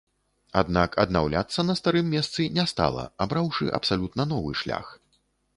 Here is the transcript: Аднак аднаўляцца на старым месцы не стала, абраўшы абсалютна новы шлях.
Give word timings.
Аднак 0.61 0.95
аднаўляцца 1.03 1.65
на 1.67 1.75
старым 1.81 2.09
месцы 2.15 2.47
не 2.57 2.65
стала, 2.73 3.05
абраўшы 3.27 3.71
абсалютна 3.81 4.29
новы 4.33 4.51
шлях. 4.65 4.91